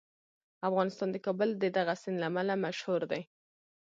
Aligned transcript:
افغانستان 0.69 1.09
د 1.11 1.17
کابل 1.25 1.49
د 1.57 1.63
دغه 1.77 1.93
سیند 2.01 2.17
له 2.21 2.25
امله 2.31 2.53
مشهور 2.65 3.01
دی. 3.11 3.21